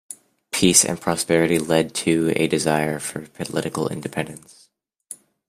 [0.49, 4.67] Peace and prosperity led to a desire for political independence.